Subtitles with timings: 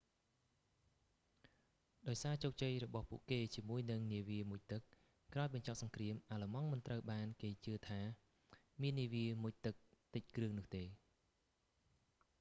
[2.07, 4.81] ដោយសារជោគជ័យរបស់ពួកគេជាមួយនឹងនាវាមុជទឹក
[5.33, 8.01] ក្រោយបញ្ចប់សង្គ្រាម អាល្លឺម៉ង់មិនត្រូវបានគេជឿថា
[8.81, 9.75] មាននាវាមុជទឹក
[10.15, 10.83] តិចគ្រឿងនោះទេ